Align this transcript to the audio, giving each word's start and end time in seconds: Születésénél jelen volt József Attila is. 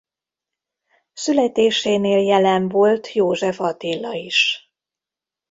Születésénél 1.13 2.17
jelen 2.17 2.67
volt 2.69 3.11
József 3.13 3.59
Attila 3.59 4.13
is. 4.13 4.71